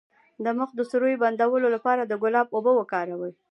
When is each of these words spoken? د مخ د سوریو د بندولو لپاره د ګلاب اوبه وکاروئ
د 0.43 0.45
مخ 0.57 0.69
د 0.75 0.79
سوریو 0.89 1.17
د 1.19 1.21
بندولو 1.23 1.67
لپاره 1.75 2.01
د 2.05 2.13
ګلاب 2.23 2.47
اوبه 2.55 2.71
وکاروئ 2.75 3.33